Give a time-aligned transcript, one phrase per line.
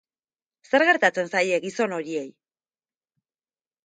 [0.69, 2.25] Zer gertatzen zaie gizon horiei?